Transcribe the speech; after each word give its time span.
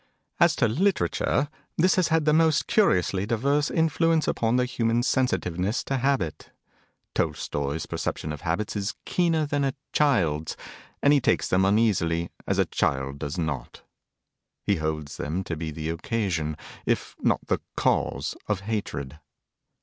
As 0.39 0.55
to 0.55 0.67
literature, 0.67 1.47
this 1.77 1.93
has 1.93 2.07
had 2.07 2.25
the 2.25 2.33
most 2.33 2.65
curiously 2.65 3.27
diverse 3.27 3.69
influence 3.69 4.27
upon 4.27 4.55
the 4.55 4.65
human 4.65 5.03
sensitiveness 5.03 5.83
to 5.83 5.97
habit. 5.97 6.49
Tolstoi's 7.13 7.85
perception 7.85 8.33
of 8.33 8.41
habits 8.41 8.75
is 8.75 8.95
keener 9.05 9.45
than 9.45 9.63
a 9.63 9.75
child's, 9.93 10.57
and 11.03 11.13
he 11.13 11.21
takes 11.21 11.47
them 11.49 11.65
uneasily, 11.65 12.31
as 12.47 12.57
a 12.57 12.65
child 12.65 13.19
does 13.19 13.37
not. 13.37 13.83
He 14.63 14.77
holds 14.77 15.17
them 15.17 15.43
to 15.43 15.55
be 15.55 15.69
the 15.69 15.89
occasion, 15.89 16.57
if 16.83 17.15
not 17.19 17.45
the 17.45 17.59
cause, 17.77 18.35
of 18.47 18.61
hatred. 18.61 19.19